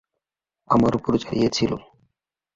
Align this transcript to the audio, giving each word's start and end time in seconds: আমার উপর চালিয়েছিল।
আমার 0.69 0.91
উপর 0.95 1.13
চালিয়েছিল। 1.17 1.71